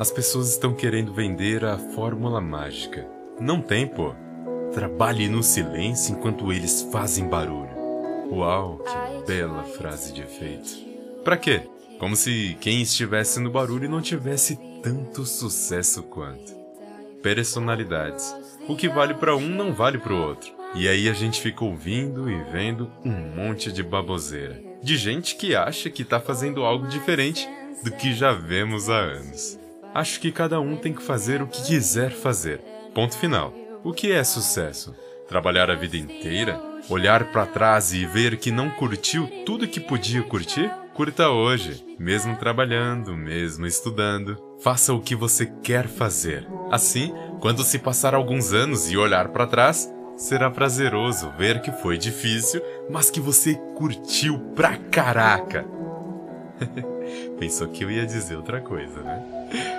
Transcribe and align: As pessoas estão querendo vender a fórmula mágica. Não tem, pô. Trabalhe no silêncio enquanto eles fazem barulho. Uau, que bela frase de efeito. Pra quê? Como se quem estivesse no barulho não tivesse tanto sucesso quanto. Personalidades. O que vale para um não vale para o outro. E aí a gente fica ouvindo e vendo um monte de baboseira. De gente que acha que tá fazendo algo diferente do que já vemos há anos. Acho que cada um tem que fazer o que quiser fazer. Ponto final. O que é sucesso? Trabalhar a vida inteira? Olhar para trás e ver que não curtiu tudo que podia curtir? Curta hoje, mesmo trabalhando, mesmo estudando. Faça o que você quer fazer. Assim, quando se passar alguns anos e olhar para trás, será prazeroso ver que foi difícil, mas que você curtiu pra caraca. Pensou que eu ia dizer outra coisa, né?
As 0.00 0.10
pessoas 0.10 0.48
estão 0.48 0.72
querendo 0.72 1.12
vender 1.12 1.62
a 1.62 1.76
fórmula 1.76 2.40
mágica. 2.40 3.06
Não 3.38 3.60
tem, 3.60 3.86
pô. 3.86 4.14
Trabalhe 4.72 5.28
no 5.28 5.42
silêncio 5.42 6.14
enquanto 6.14 6.50
eles 6.50 6.88
fazem 6.90 7.28
barulho. 7.28 7.68
Uau, 8.30 8.78
que 8.78 9.26
bela 9.26 9.62
frase 9.62 10.14
de 10.14 10.22
efeito. 10.22 10.70
Pra 11.22 11.36
quê? 11.36 11.68
Como 11.98 12.16
se 12.16 12.56
quem 12.62 12.80
estivesse 12.80 13.40
no 13.40 13.50
barulho 13.50 13.90
não 13.90 14.00
tivesse 14.00 14.58
tanto 14.82 15.26
sucesso 15.26 16.02
quanto. 16.04 16.50
Personalidades. 17.22 18.34
O 18.66 18.76
que 18.76 18.88
vale 18.88 19.12
para 19.12 19.36
um 19.36 19.48
não 19.50 19.74
vale 19.74 19.98
para 19.98 20.14
o 20.14 20.28
outro. 20.28 20.50
E 20.74 20.88
aí 20.88 21.10
a 21.10 21.12
gente 21.12 21.42
fica 21.42 21.62
ouvindo 21.62 22.30
e 22.30 22.42
vendo 22.44 22.90
um 23.04 23.36
monte 23.36 23.70
de 23.70 23.82
baboseira. 23.82 24.62
De 24.82 24.96
gente 24.96 25.36
que 25.36 25.54
acha 25.54 25.90
que 25.90 26.04
tá 26.04 26.18
fazendo 26.18 26.64
algo 26.64 26.86
diferente 26.88 27.46
do 27.84 27.92
que 27.92 28.14
já 28.14 28.32
vemos 28.32 28.88
há 28.88 28.96
anos. 28.96 29.59
Acho 29.94 30.20
que 30.20 30.30
cada 30.30 30.60
um 30.60 30.76
tem 30.76 30.92
que 30.92 31.02
fazer 31.02 31.42
o 31.42 31.46
que 31.46 31.62
quiser 31.62 32.10
fazer. 32.10 32.60
Ponto 32.94 33.16
final. 33.16 33.52
O 33.82 33.92
que 33.92 34.12
é 34.12 34.22
sucesso? 34.22 34.94
Trabalhar 35.28 35.70
a 35.70 35.74
vida 35.74 35.96
inteira? 35.96 36.60
Olhar 36.88 37.32
para 37.32 37.46
trás 37.46 37.92
e 37.92 38.04
ver 38.04 38.36
que 38.36 38.50
não 38.50 38.70
curtiu 38.70 39.28
tudo 39.44 39.66
que 39.66 39.80
podia 39.80 40.22
curtir? 40.22 40.70
Curta 40.94 41.30
hoje, 41.30 41.84
mesmo 41.98 42.36
trabalhando, 42.36 43.16
mesmo 43.16 43.66
estudando. 43.66 44.36
Faça 44.60 44.92
o 44.92 45.00
que 45.00 45.14
você 45.14 45.46
quer 45.46 45.88
fazer. 45.88 46.46
Assim, 46.70 47.12
quando 47.40 47.64
se 47.64 47.78
passar 47.78 48.14
alguns 48.14 48.52
anos 48.52 48.90
e 48.90 48.96
olhar 48.96 49.28
para 49.28 49.46
trás, 49.46 49.90
será 50.16 50.50
prazeroso 50.50 51.32
ver 51.38 51.62
que 51.62 51.72
foi 51.72 51.96
difícil, 51.96 52.60
mas 52.90 53.10
que 53.10 53.20
você 53.20 53.54
curtiu 53.74 54.38
pra 54.54 54.76
caraca. 54.76 55.64
Pensou 57.38 57.68
que 57.68 57.84
eu 57.84 57.90
ia 57.90 58.06
dizer 58.06 58.36
outra 58.36 58.60
coisa, 58.60 59.00
né? 59.00 59.69